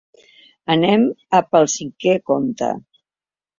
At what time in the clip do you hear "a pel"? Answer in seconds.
1.41-1.71